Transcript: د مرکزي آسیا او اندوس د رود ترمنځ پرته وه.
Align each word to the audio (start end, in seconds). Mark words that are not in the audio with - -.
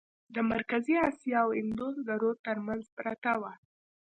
د 0.33 0.35
مرکزي 0.51 0.95
آسیا 1.09 1.39
او 1.45 1.49
اندوس 1.61 1.95
د 2.07 2.09
رود 2.21 2.37
ترمنځ 2.47 2.83
پرته 2.97 3.31
وه. 3.41 3.53